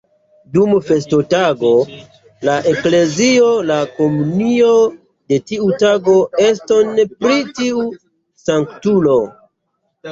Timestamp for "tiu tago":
5.53-6.17